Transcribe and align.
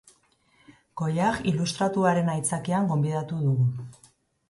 Collage 1.01 1.45
ilustratuaren 1.53 2.35
aitzakian 2.37 2.91
gonbidatu 2.95 3.47
dugu. 3.47 3.73